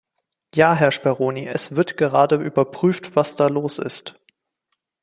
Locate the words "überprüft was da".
2.37-3.49